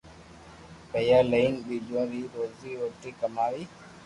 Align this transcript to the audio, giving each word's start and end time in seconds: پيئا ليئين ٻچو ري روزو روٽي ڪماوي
پيئا 0.91 1.19
ليئين 1.31 1.55
ٻچو 1.67 2.01
ري 2.11 2.21
روزو 2.33 2.69
روٽي 2.81 3.11
ڪماوي 3.19 3.63